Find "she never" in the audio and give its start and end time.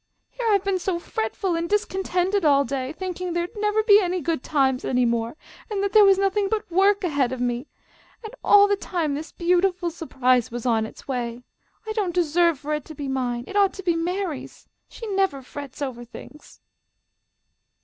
14.89-15.43